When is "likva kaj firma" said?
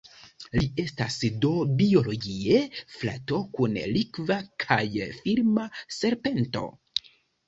3.97-5.67